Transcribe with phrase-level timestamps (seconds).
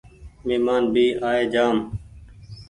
[0.47, 1.77] مهمان بي آئي جآم